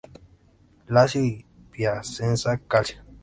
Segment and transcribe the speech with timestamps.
[0.87, 3.03] Lazio y Piacenza Calcio.